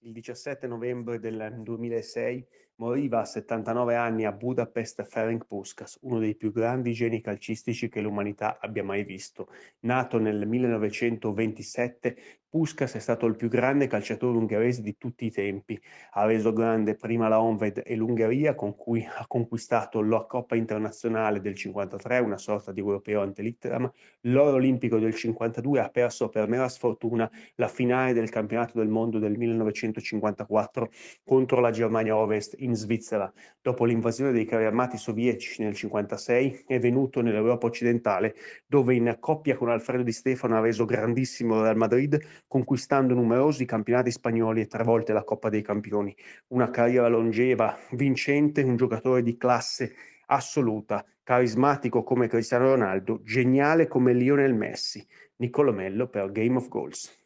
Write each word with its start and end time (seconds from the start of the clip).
Il 0.00 0.12
17 0.12 0.66
novembre 0.66 1.18
del 1.18 1.60
2006 1.62 2.46
moriva 2.76 3.20
a 3.20 3.24
79 3.24 3.94
anni 3.94 4.24
a 4.24 4.32
Budapest 4.32 5.02
Ferenc 5.04 5.46
Puskás, 5.46 5.98
uno 6.02 6.18
dei 6.18 6.34
più 6.36 6.52
grandi 6.52 6.92
geni 6.92 7.20
calcistici 7.20 7.88
che 7.88 8.00
l'umanità 8.00 8.58
abbia 8.60 8.84
mai 8.84 9.04
visto. 9.04 9.48
Nato 9.80 10.18
nel 10.18 10.46
1927, 10.46 12.16
Puskas 12.56 12.94
è 12.94 13.00
stato 13.00 13.26
il 13.26 13.36
più 13.36 13.48
grande 13.48 13.86
calciatore 13.86 14.38
ungherese 14.38 14.80
di 14.80 14.96
tutti 14.96 15.26
i 15.26 15.30
tempi. 15.30 15.78
Ha 16.12 16.24
reso 16.24 16.54
grande 16.54 16.94
prima 16.94 17.28
la 17.28 17.38
Honved 17.38 17.82
e 17.84 17.94
l'Ungheria, 17.96 18.54
con 18.54 18.74
cui 18.74 19.04
ha 19.04 19.26
conquistato 19.26 20.00
la 20.00 20.24
Coppa 20.24 20.56
internazionale 20.56 21.42
del 21.42 21.54
53, 21.54 22.18
una 22.18 22.38
sorta 22.38 22.72
di 22.72 22.80
europeo 22.80 23.20
ante 23.20 23.42
litteram, 23.42 23.92
l'oro 24.22 24.56
olimpico 24.56 24.98
del 24.98 25.14
52, 25.14 25.80
ha 25.80 25.90
perso 25.90 26.30
per 26.30 26.48
mera 26.48 26.66
sfortuna 26.70 27.30
la 27.56 27.68
finale 27.68 28.14
del 28.14 28.30
campionato 28.30 28.78
del 28.78 28.88
mondo 28.88 29.18
del 29.18 29.36
1954 29.36 30.90
contro 31.24 31.60
la 31.60 31.70
Germania 31.70 32.16
Ovest 32.16 32.54
in 32.60 32.74
Svizzera. 32.74 33.30
Dopo 33.60 33.84
l'invasione 33.84 34.32
dei 34.32 34.46
carri 34.46 34.64
armati 34.64 34.96
sovietici 34.96 35.60
nel 35.60 35.74
1956 35.74 36.64
è 36.66 36.78
venuto 36.78 37.20
nell'Europa 37.20 37.66
occidentale, 37.66 38.34
dove 38.66 38.94
in 38.94 39.14
coppia 39.20 39.56
con 39.56 39.68
Alfredo 39.68 40.04
Di 40.04 40.12
Stefano 40.12 40.56
ha 40.56 40.60
reso 40.60 40.86
grandissimo 40.86 41.60
Real 41.60 41.76
Madrid 41.76 42.44
conquistando 42.46 43.14
numerosi 43.14 43.64
campionati 43.64 44.10
spagnoli 44.10 44.60
e 44.60 44.66
tre 44.66 44.84
volte 44.84 45.12
la 45.12 45.24
Coppa 45.24 45.48
dei 45.48 45.62
Campioni. 45.62 46.14
Una 46.48 46.70
carriera 46.70 47.08
longeva, 47.08 47.76
vincente, 47.92 48.62
un 48.62 48.76
giocatore 48.76 49.22
di 49.22 49.36
classe 49.36 49.94
assoluta, 50.26 51.04
carismatico 51.22 52.02
come 52.02 52.28
Cristiano 52.28 52.66
Ronaldo, 52.66 53.20
geniale 53.22 53.86
come 53.88 54.12
Lionel 54.12 54.54
Messi. 54.54 55.06
Niccolò 55.36 55.72
Mello 55.72 56.08
per 56.08 56.30
Game 56.32 56.56
of 56.56 56.68
Goals. 56.68 57.25